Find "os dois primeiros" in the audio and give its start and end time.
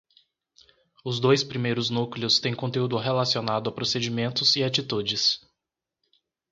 1.05-1.91